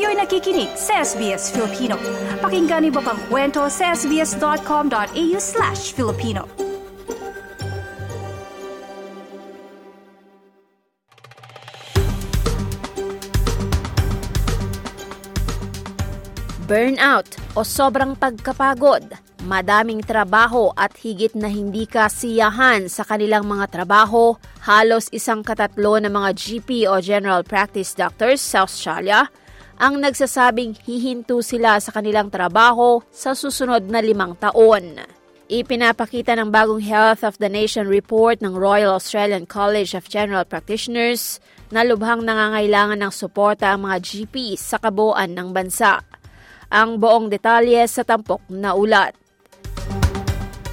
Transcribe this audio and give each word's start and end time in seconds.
Kayo'y 0.00 0.16
nakikinig 0.16 0.72
sa 0.80 1.04
SBS 1.04 1.52
Filipino. 1.52 2.00
Pakinggan 2.40 2.88
niyo 2.88 3.04
pa 3.04 3.12
ang 3.12 3.20
kwento 3.28 3.68
sa 3.68 3.92
sbs.com.au 3.92 5.36
slash 5.36 5.92
Filipino. 5.92 6.48
Burnout 16.64 17.28
o 17.52 17.60
sobrang 17.60 18.16
pagkapagod, 18.16 19.04
madaming 19.44 20.00
trabaho 20.00 20.72
at 20.80 20.96
higit 20.96 21.36
na 21.36 21.52
hindi 21.52 21.84
kasiyahan 21.84 22.88
sa 22.88 23.04
kanilang 23.04 23.44
mga 23.44 23.68
trabaho, 23.68 24.32
halos 24.64 25.12
isang 25.12 25.44
katatlo 25.44 26.00
ng 26.00 26.08
mga 26.08 26.30
GP 26.32 26.88
o 26.88 27.04
General 27.04 27.44
Practice 27.44 27.92
Doctors 27.92 28.40
sa 28.40 28.64
Australia 28.64 29.28
ang 29.80 29.96
nagsasabing 29.96 30.76
hihinto 30.84 31.40
sila 31.40 31.80
sa 31.80 31.88
kanilang 31.88 32.28
trabaho 32.28 33.00
sa 33.08 33.32
susunod 33.32 33.88
na 33.88 34.04
limang 34.04 34.36
taon. 34.36 35.00
Ipinapakita 35.50 36.36
ng 36.36 36.52
bagong 36.52 36.84
Health 36.84 37.24
of 37.24 37.40
the 37.40 37.48
Nation 37.48 37.88
report 37.88 38.44
ng 38.44 38.52
Royal 38.54 38.94
Australian 38.94 39.48
College 39.48 39.96
of 39.96 40.06
General 40.06 40.44
Practitioners 40.44 41.40
na 41.72 41.82
lubhang 41.82 42.22
nangangailangan 42.22 43.00
ng 43.00 43.10
suporta 43.10 43.72
ang 43.72 43.88
mga 43.88 43.98
GP 44.04 44.54
sa 44.60 44.76
kabuuan 44.76 45.32
ng 45.32 45.50
bansa. 45.50 46.04
Ang 46.70 47.02
buong 47.02 47.32
detalye 47.32 47.82
sa 47.88 48.06
tampok 48.06 48.46
na 48.52 48.76
ulat. 48.76 49.16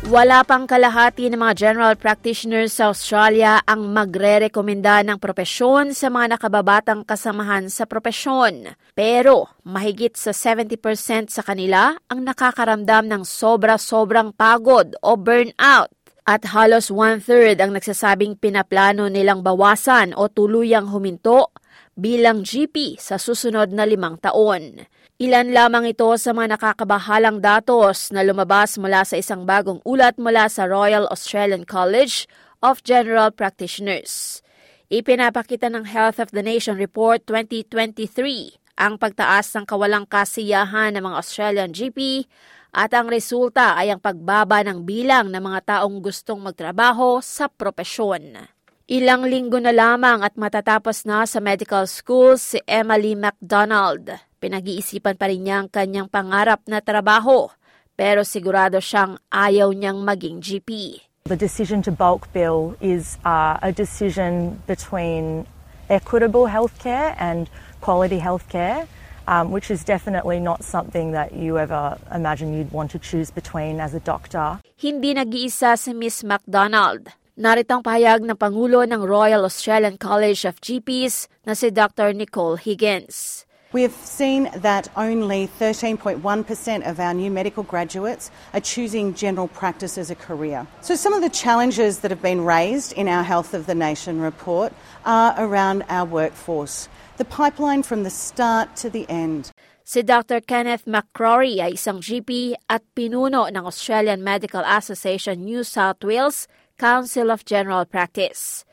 Wala 0.07 0.47
pang 0.47 0.63
kalahati 0.63 1.27
ng 1.27 1.35
mga 1.35 1.67
general 1.67 1.99
practitioners 1.99 2.79
sa 2.79 2.87
Australia 2.87 3.59
ang 3.67 3.91
magre-rekomenda 3.91 5.03
ng 5.03 5.19
propesyon 5.19 5.91
sa 5.91 6.07
mga 6.07 6.39
nakababatang 6.39 7.03
kasamahan 7.03 7.67
sa 7.67 7.83
propesyon. 7.83 8.71
Pero 8.95 9.51
mahigit 9.67 10.15
sa 10.15 10.31
70% 10.31 11.27
sa 11.27 11.43
kanila 11.43 11.91
ang 12.07 12.23
nakakaramdam 12.23 13.03
ng 13.03 13.27
sobra-sobrang 13.27 14.31
pagod 14.31 14.95
o 15.03 15.19
burnout. 15.19 15.91
At 16.23 16.55
halos 16.55 16.87
one-third 16.87 17.59
ang 17.59 17.75
nagsasabing 17.75 18.39
pinaplano 18.39 19.11
nilang 19.11 19.43
bawasan 19.43 20.15
o 20.15 20.31
tuluyang 20.31 20.87
huminto 20.87 21.51
bilang 21.99 22.47
GP 22.47 22.95
sa 22.95 23.19
susunod 23.19 23.75
na 23.75 23.83
limang 23.83 24.15
taon. 24.23 24.87
Ilan 25.17 25.49
lamang 25.49 25.89
ito 25.89 26.05
sa 26.21 26.29
mga 26.29 26.53
nakakabahalang 26.53 27.41
datos 27.41 28.13
na 28.13 28.21
lumabas 28.21 28.77
mula 28.77 29.01
sa 29.01 29.17
isang 29.17 29.49
bagong 29.49 29.81
ulat 29.81 30.13
mula 30.21 30.45
sa 30.45 30.69
Royal 30.69 31.09
Australian 31.09 31.65
College 31.65 32.29
of 32.61 32.85
General 32.85 33.33
Practitioners. 33.33 34.45
Ipinapakita 34.93 35.73
ng 35.73 35.89
Health 35.89 36.21
of 36.21 36.29
the 36.37 36.45
Nation 36.45 36.77
Report 36.77 37.25
2023 37.25 38.77
ang 38.77 39.01
pagtaas 39.01 39.57
ng 39.57 39.65
kawalang 39.65 40.05
kasiyahan 40.05 40.93
ng 40.93 41.01
mga 41.01 41.17
Australian 41.17 41.73
GP 41.73 42.29
at 42.77 42.93
ang 42.93 43.09
resulta 43.09 43.73
ay 43.73 43.89
ang 43.89 43.97
pagbaba 43.97 44.61
ng 44.69 44.85
bilang 44.85 45.33
ng 45.33 45.41
mga 45.41 45.81
taong 45.81 45.97
gustong 45.97 46.45
magtrabaho 46.45 47.25
sa 47.25 47.49
propesyon. 47.49 48.45
Ilang 48.85 49.25
linggo 49.25 49.57
na 49.57 49.73
lamang 49.73 50.21
at 50.21 50.37
matatapos 50.37 51.09
na 51.09 51.25
sa 51.25 51.41
medical 51.41 51.89
school 51.89 52.37
si 52.37 52.61
Emily 52.69 53.17
McDonald. 53.17 54.26
Pinag-iisipan 54.37 55.17
pa 55.17 55.25
rin 55.25 55.41
niya 55.41 55.65
ang 55.65 55.69
kanyang 55.73 56.05
pangarap 56.05 56.61
na 56.69 56.77
trabaho, 56.77 57.49
pero 57.97 58.21
sigurado 58.21 58.77
siyang 58.77 59.17
ayaw 59.33 59.73
niyang 59.73 60.05
maging 60.05 60.37
GP. 60.37 61.01
The 61.25 61.35
decision 61.35 61.81
to 61.83 61.91
bulk 61.91 62.29
bill 62.31 62.77
is 62.77 63.17
uh, 63.25 63.57
a 63.59 63.73
decision 63.73 64.61
between 64.69 65.49
equitable 65.89 66.45
healthcare 66.47 67.17
and 67.17 67.49
quality 67.81 68.21
healthcare, 68.21 68.85
um, 69.25 69.49
which 69.49 69.73
is 69.73 69.83
definitely 69.83 70.39
not 70.39 70.63
something 70.63 71.17
that 71.17 71.33
you 71.33 71.57
ever 71.57 71.97
imagine 72.13 72.53
you'd 72.53 72.71
want 72.71 72.93
to 72.93 72.99
choose 72.99 73.33
between 73.33 73.81
as 73.81 73.97
a 73.97 73.99
doctor. 73.99 74.61
Hindi 74.77 75.17
nag-iisa 75.17 75.73
si 75.81 75.97
Miss 75.97 76.21
McDonald. 76.21 77.09
Narito 77.37 77.77
ang 77.77 77.85
pahayag 77.85 78.21
ng 78.21 78.37
Pangulo 78.37 78.85
ng 78.85 79.01
Royal 79.01 79.45
Australian 79.45 79.97
College 79.97 80.45
of 80.45 80.61
GPs 80.61 81.29
na 81.45 81.57
si 81.57 81.73
Dr. 81.73 82.13
Nicole 82.13 82.61
Higgins. 82.61 83.46
We 83.77 83.83
have 83.83 83.93
seen 83.93 84.49
that 84.55 84.89
only 84.97 85.45
13.1% 85.45 86.89
of 86.89 86.99
our 86.99 87.13
new 87.13 87.29
medical 87.29 87.61
graduates 87.61 88.31
are 88.55 88.59
choosing 88.59 89.13
general 89.13 89.49
practice 89.49 89.99
as 89.99 90.09
a 90.09 90.15
career. 90.15 90.65
So, 90.81 90.95
some 90.95 91.13
of 91.13 91.21
the 91.21 91.29
challenges 91.29 91.99
that 91.99 92.09
have 92.09 92.23
been 92.23 92.41
raised 92.41 92.91
in 92.93 93.07
our 93.07 93.21
Health 93.21 93.53
of 93.53 93.67
the 93.67 93.75
Nation 93.75 94.19
report 94.19 94.73
are 95.05 95.35
around 95.37 95.85
our 95.89 96.09
workforce, 96.09 96.89
the 97.17 97.25
pipeline 97.25 97.83
from 97.83 98.01
the 98.01 98.09
start 98.09 98.75
to 98.77 98.89
the 98.89 99.05
end. 99.09 99.51
Si 99.83 100.01
Dr. 100.01 100.41
Kenneth 100.41 100.89
McCrory 100.89 101.61
ay 101.61 101.77
isang 101.77 102.01
GP 102.01 102.57
at 102.73 102.81
pinuno 102.97 103.45
ng 103.45 103.61
Australian 103.61 104.25
Medical 104.25 104.65
Association 104.65 105.45
New 105.45 105.61
South 105.61 106.01
Wales 106.01 106.49
Council 106.81 107.29
of 107.29 107.45
General 107.45 107.85
Practice. 107.85 108.65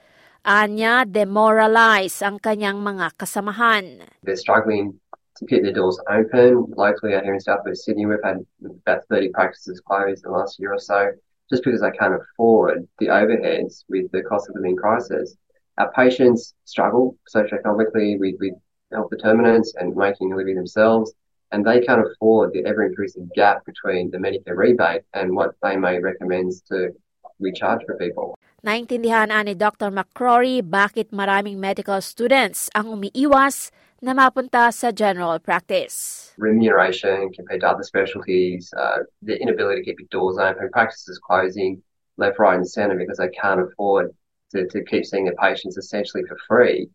Anya 0.44 1.09
demoralize 1.09 2.21
ang 2.21 2.37
kanyang 2.37 2.77
mga 2.77 3.16
kasamahan. 3.16 4.05
They're 4.28 4.37
struggling 4.37 4.93
to 5.41 5.47
keep 5.49 5.65
their 5.65 5.72
doors 5.72 5.97
open. 6.05 6.69
Locally 6.77 7.16
out 7.16 7.25
here 7.25 7.32
in 7.32 7.41
South 7.41 7.65
West 7.65 7.88
Sydney, 7.88 8.05
we've 8.05 8.21
had 8.21 8.44
about 8.60 9.09
30 9.09 9.33
practices 9.33 9.81
closed 9.81 10.21
in 10.21 10.28
the 10.31 10.37
last 10.37 10.60
year 10.60 10.77
or 10.77 10.78
so 10.78 11.16
just 11.49 11.65
because 11.65 11.81
they 11.81 11.97
can't 11.97 12.21
afford 12.21 12.87
the 13.00 13.09
overheads 13.09 13.88
with 13.88 14.12
the 14.12 14.21
cost 14.21 14.50
of 14.50 14.56
living 14.56 14.77
crisis. 14.77 15.34
Our 15.78 15.91
patients 15.97 16.53
struggle 16.69 17.16
socioeconomically 17.34 18.21
with, 18.21 18.37
with 18.38 18.53
health 18.93 19.09
determinants 19.09 19.72
and 19.81 19.97
making 19.97 20.33
a 20.33 20.37
living 20.37 20.56
themselves, 20.56 21.15
and 21.53 21.65
they 21.65 21.81
can't 21.81 22.04
afford 22.04 22.53
the 22.53 22.69
ever 22.69 22.84
increasing 22.84 23.31
gap 23.34 23.65
between 23.65 24.10
the 24.10 24.19
Medicare 24.19 24.60
rebate 24.60 25.09
and 25.15 25.34
what 25.34 25.56
they 25.62 25.77
may 25.77 26.00
recommend 26.00 26.53
to 26.69 26.93
recharge 27.41 27.81
for 27.87 27.97
people. 27.97 28.37
Naintindihan 28.64 29.28
ni 29.44 29.52
Dr. 29.52 29.92
McCrory 29.92 30.64
bakit 30.64 31.12
maraming 31.12 31.60
medical 31.60 32.00
students 32.00 32.72
ang 32.72 32.97
umiiwas 32.97 33.69
na 34.00 34.16
mapunta 34.16 34.72
sa 34.72 34.88
general 34.88 35.36
practice. 35.36 36.32
Remuneration 36.41 37.28
compared 37.36 37.60
to 37.60 37.69
other 37.69 37.84
specialties, 37.84 38.72
uh, 38.72 39.04
the 39.20 39.36
inability 39.36 39.84
to 39.84 39.84
keep 39.84 40.00
your 40.00 40.08
doors 40.08 40.41
open, 40.41 40.72
practices 40.72 41.20
closing 41.20 41.84
left, 42.16 42.41
right 42.41 42.56
and 42.56 42.64
centre 42.64 42.97
because 42.97 43.20
they 43.20 43.28
can't 43.36 43.60
afford 43.60 44.16
to, 44.56 44.64
to 44.72 44.80
keep 44.88 45.04
seeing 45.04 45.28
their 45.28 45.36
patients 45.36 45.76
essentially 45.76 46.24
for 46.24 46.41
free, 46.48 46.88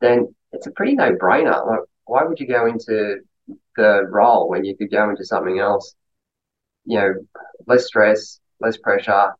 then 0.00 0.32
it's 0.56 0.64
a 0.64 0.72
pretty 0.72 0.96
no-brainer. 0.96 1.60
Like, 1.68 1.84
why 2.08 2.24
would 2.24 2.40
you 2.40 2.48
go 2.48 2.64
into 2.64 3.20
the 3.76 4.08
role 4.08 4.48
when 4.48 4.64
you 4.64 4.72
could 4.80 4.88
go 4.88 5.12
into 5.12 5.28
something 5.28 5.60
else? 5.60 5.92
You 6.88 6.96
know, 6.96 7.10
less 7.68 7.84
stress, 7.84 8.40
less 8.64 8.80
pressure, 8.80 9.36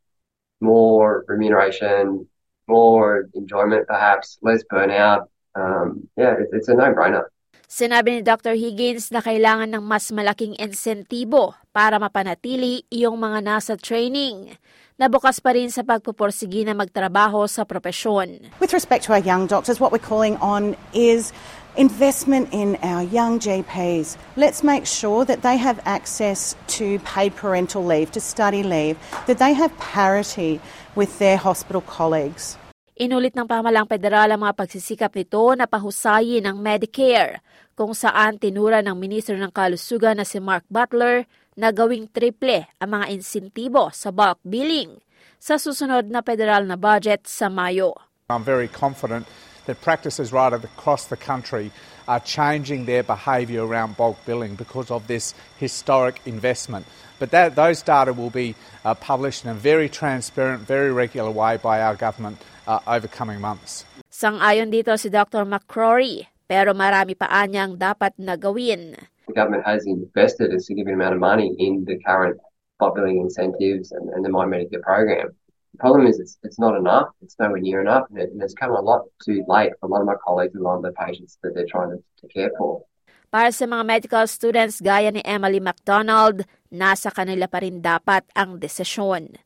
more 0.62 1.26
remuneration, 1.26 2.24
more 2.70 3.28
enjoyment 3.34 3.90
perhaps, 3.90 4.38
less 4.40 4.62
burnout. 4.70 5.26
Um, 5.58 6.08
yeah, 6.16 6.38
it, 6.38 6.48
it's 6.54 6.70
a 6.70 6.74
no-brainer. 6.78 7.26
Sinabi 7.72 8.20
ni 8.20 8.22
Dr. 8.22 8.52
Higgins 8.52 9.08
na 9.08 9.24
kailangan 9.24 9.72
ng 9.72 9.80
mas 9.80 10.12
malaking 10.12 10.52
insentibo 10.60 11.56
para 11.72 11.96
mapanatili 11.96 12.84
iyong 12.92 13.16
mga 13.16 13.40
nasa 13.40 13.80
training. 13.80 14.60
Nabukas 15.00 15.40
pa 15.40 15.56
rin 15.56 15.72
sa 15.72 15.80
pagpuporsigi 15.80 16.68
na 16.68 16.76
magtrabaho 16.76 17.48
sa 17.48 17.64
propesyon. 17.64 18.52
With 18.60 18.76
respect 18.76 19.08
to 19.08 19.16
our 19.16 19.24
young 19.24 19.48
doctors, 19.48 19.80
what 19.80 19.88
we're 19.88 20.04
calling 20.04 20.36
on 20.44 20.76
is 20.92 21.32
investment 21.76 22.52
in 22.52 22.76
our 22.84 23.02
young 23.02 23.40
GPs. 23.40 24.16
Let's 24.36 24.60
make 24.62 24.84
sure 24.84 25.24
that 25.24 25.40
they 25.40 25.56
have 25.56 25.80
access 25.84 26.52
to 26.78 27.00
paid 27.00 27.32
parental 27.36 27.84
leave, 27.84 28.12
to 28.12 28.20
study 28.20 28.62
leave, 28.62 29.00
that 29.26 29.38
they 29.38 29.52
have 29.56 29.72
parity 29.80 30.60
with 30.94 31.18
their 31.18 31.40
hospital 31.40 31.80
colleagues. 31.80 32.60
Inulit 32.92 33.32
ng 33.32 33.48
pamalang 33.48 33.88
federal 33.88 34.28
ang 34.28 34.44
mga 34.44 34.52
pagsisikap 34.52 35.16
nito 35.16 35.40
na 35.56 35.64
pahusayin 35.64 36.44
ang 36.44 36.60
Medicare, 36.60 37.40
kung 37.72 37.96
saan 37.96 38.36
tinura 38.36 38.84
ng 38.84 38.92
Ministro 38.92 39.32
ng 39.32 39.48
Kalusugan 39.48 40.20
na 40.20 40.28
si 40.28 40.36
Mark 40.36 40.68
Butler 40.68 41.24
na 41.56 41.72
gawing 41.72 42.12
triple 42.12 42.68
ang 42.76 43.00
mga 43.00 43.16
insentibo 43.16 43.88
sa 43.96 44.12
bulk 44.12 44.36
billing 44.44 45.00
sa 45.40 45.56
susunod 45.56 46.12
na 46.12 46.20
federal 46.20 46.68
na 46.68 46.76
budget 46.76 47.24
sa 47.24 47.48
Mayo. 47.48 47.96
I'm 48.28 48.44
very 48.44 48.68
confident 48.68 49.24
that 49.66 49.80
practices 49.80 50.32
right 50.32 50.52
across 50.52 51.06
the 51.06 51.16
country 51.16 51.70
are 52.08 52.20
changing 52.20 52.86
their 52.86 53.02
behaviour 53.02 53.64
around 53.64 53.96
bulk 53.96 54.18
billing 54.26 54.54
because 54.56 54.90
of 54.90 55.06
this 55.06 55.34
historic 55.58 56.20
investment. 56.26 56.86
But 57.18 57.30
that, 57.30 57.54
those 57.54 57.82
data 57.82 58.12
will 58.12 58.30
be 58.30 58.56
uh, 58.84 58.94
published 58.94 59.44
in 59.44 59.50
a 59.50 59.54
very 59.54 59.88
transparent, 59.88 60.66
very 60.66 60.90
regular 60.92 61.30
way 61.30 61.56
by 61.56 61.80
our 61.80 61.94
government 61.94 62.42
uh, 62.66 62.80
over 62.86 63.06
coming 63.06 63.40
months. 63.40 63.84
Sang-ayon 64.10 64.74
dito 64.74 64.98
si 64.98 65.08
Dr. 65.08 65.46
McCrory, 65.46 66.26
pero 66.50 66.74
marami 66.74 67.14
pa 67.14 67.30
anyang 67.30 67.78
dapat 67.78 68.18
na 68.18 68.34
gawin. 68.34 68.98
The 69.30 69.38
government 69.38 69.62
has 69.64 69.86
invested 69.86 70.50
a 70.50 70.58
significant 70.58 70.98
amount 70.98 71.14
of 71.14 71.22
money 71.22 71.54
in 71.56 71.86
the 71.86 71.96
current 72.02 72.42
bulk 72.82 72.98
billing 72.98 73.22
incentives 73.22 73.94
and, 73.94 74.10
and 74.10 74.26
the 74.26 74.28
My 74.28 74.44
Medicare 74.44 74.82
program. 74.82 75.30
The 75.72 75.78
problem 75.78 76.06
is 76.06 76.20
it's, 76.20 76.36
it's 76.42 76.58
not 76.58 76.76
enough. 76.76 77.08
It's 77.22 77.36
nowhere 77.40 77.60
near 77.60 77.80
enough, 77.80 78.04
and, 78.10 78.18
it, 78.20 78.30
and 78.30 78.42
it's 78.42 78.52
come 78.54 78.70
a 78.72 78.80
lot 78.80 79.08
too 79.24 79.44
late 79.48 79.72
for 79.80 79.86
a 79.86 79.88
lot 79.88 80.00
of 80.00 80.06
my 80.06 80.16
colleagues 80.22 80.54
and 80.54 80.62
a 80.62 80.68
lot 80.68 80.76
of 80.76 80.82
the 80.82 80.92
patients 80.92 81.38
that 81.42 81.54
they're 81.54 81.66
trying 81.66 81.90
to, 81.90 81.98
to 82.20 82.28
care 82.28 82.50
for. 82.58 82.84
Para 83.32 83.48
sa 83.48 83.64
mga 83.64 83.84
medical 83.88 84.28
students 84.28 84.84
gaya 84.84 85.08
ni 85.08 85.24
Emily 85.24 85.56
McDonald, 85.56 86.44
nasa 86.68 87.08
kanila 87.08 87.48
pa 87.48 87.64
rin 87.64 87.80
dapat 87.80 88.28
ang 88.36 88.60
desisyon. 88.60 89.40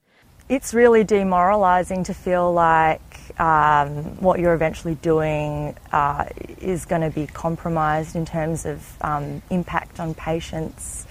It's 0.50 0.74
really 0.74 1.06
demoralizing 1.06 2.02
to 2.10 2.14
feel 2.14 2.50
like 2.50 3.02
um, 3.38 4.18
what 4.18 4.38
you're 4.42 4.54
eventually 4.54 4.98
doing 5.06 5.74
uh, 5.90 6.26
is 6.58 6.84
going 6.86 7.02
to 7.02 7.10
be 7.10 7.26
compromised 7.30 8.14
in 8.18 8.26
terms 8.26 8.66
of 8.66 8.82
um, 9.02 9.42
impact 9.50 9.98
on 9.98 10.14
patients 10.14 11.05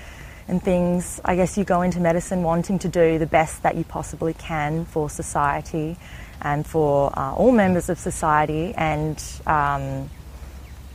and 0.48 0.62
things. 0.62 1.20
I 1.26 1.36
guess 1.36 1.58
you 1.58 1.64
go 1.64 1.82
into 1.82 2.00
medicine 2.00 2.44
wanting 2.44 2.80
to 2.80 2.88
do 2.88 3.18
the 3.18 3.26
best 3.26 3.64
that 3.64 3.76
you 3.76 3.84
possibly 3.84 4.34
can 4.34 4.86
for 4.86 5.10
society 5.10 5.98
and 6.42 6.66
for 6.66 7.12
uh, 7.18 7.34
all 7.34 7.52
members 7.52 7.90
of 7.90 7.98
society. 7.98 8.74
And 8.76 9.22
um, 9.48 10.10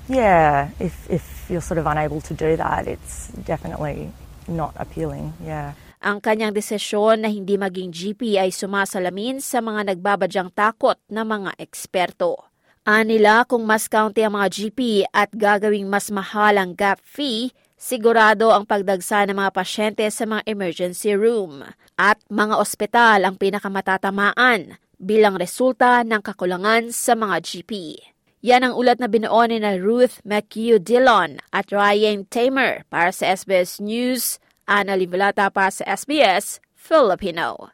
yeah, 0.08 0.70
if, 0.78 1.08
if 1.10 1.46
you're 1.48 1.60
sort 1.64 1.78
of 1.78 1.86
unable 1.86 2.20
to 2.22 2.34
do 2.34 2.56
that, 2.56 2.86
it's 2.86 3.28
definitely 3.46 4.12
not 4.46 4.74
appealing. 4.76 5.34
Yeah. 5.42 5.74
Ang 6.00 6.24
kanyang 6.24 6.56
desisyon 6.56 7.20
na 7.20 7.28
hindi 7.28 7.60
maging 7.60 7.92
GP 7.92 8.40
ay 8.40 8.48
sumasalamin 8.48 9.36
sa 9.44 9.60
mga 9.60 9.92
nagbabadyang 9.92 10.48
takot 10.48 10.96
na 11.12 11.28
mga 11.28 11.52
eksperto. 11.60 12.40
Anila 12.88 13.44
kung 13.44 13.68
mas 13.68 13.84
county 13.84 14.24
ang 14.24 14.40
mga 14.40 14.48
GP 14.48 15.04
at 15.12 15.28
gagawing 15.36 15.84
mas 15.92 16.08
mahal 16.08 16.56
ang 16.56 16.72
gap 16.72 17.04
fee, 17.04 17.52
sigurado 17.80 18.52
ang 18.52 18.68
pagdagsa 18.68 19.24
ng 19.24 19.40
mga 19.40 19.50
pasyente 19.56 20.04
sa 20.12 20.28
mga 20.28 20.44
emergency 20.44 21.16
room 21.16 21.64
at 21.96 22.20
mga 22.28 22.60
ospital 22.60 23.24
ang 23.24 23.40
pinakamatatamaan 23.40 24.76
bilang 25.00 25.40
resulta 25.40 26.04
ng 26.04 26.20
kakulangan 26.20 26.92
sa 26.92 27.16
mga 27.16 27.40
GP. 27.40 27.96
Yan 28.44 28.68
ang 28.68 28.74
ulat 28.76 29.00
na 29.00 29.08
binuo 29.08 29.48
ni 29.48 29.64
na 29.64 29.80
Ruth 29.80 30.20
McHugh 30.28 30.76
Dillon 30.76 31.40
at 31.56 31.72
Ryan 31.72 32.28
Tamer 32.28 32.84
para 32.92 33.16
sa 33.16 33.32
SBS 33.32 33.80
News 33.80 34.36
Ana 34.68 34.92
Livelata 34.92 35.48
para 35.48 35.72
sa 35.72 35.88
SBS 35.88 36.60
Filipino. 36.76 37.72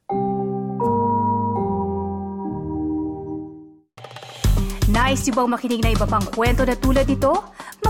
Nice 4.86 5.26
yung 5.28 5.36
bang 5.38 5.50
makinig 5.50 5.82
na 5.82 5.90
iba 5.92 6.06
pang 6.06 6.24
kwento 6.30 6.62
na 6.62 6.78
tulad 6.78 7.10
ito? 7.10 7.34